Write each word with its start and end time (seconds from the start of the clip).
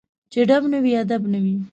چي 0.31 0.39
ډب 0.49 0.63
نه 0.71 0.79
وي، 0.83 0.91
ادب 1.01 1.21
نه 1.31 1.39
وي 1.43 1.55